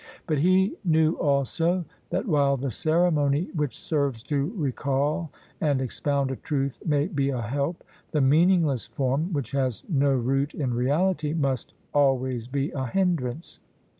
But 0.25 0.39
he 0.39 0.73
knew 0.83 1.13
also 1.17 1.85
that 2.09 2.25
while 2.25 2.57
the 2.57 2.71
ceremony 2.71 3.51
which 3.53 3.77
serves 3.77 4.23
to 4.23 4.51
recall 4.55 5.31
and 5.61 5.79
expound 5.79 6.31
a 6.31 6.37
truth 6.37 6.79
may 6.83 7.05
be 7.05 7.29
a 7.29 7.39
help, 7.43 7.83
the 8.09 8.19
meaningless 8.19 8.87
form, 8.87 9.31
which 9.31 9.51
has 9.51 9.83
no 9.87 10.11
root 10.11 10.55
in 10.55 10.73
reality, 10.73 11.33
must 11.33 11.75
always 11.93 12.47
be 12.47 12.71
a 12.71 12.87
hindrance. 12.87 13.59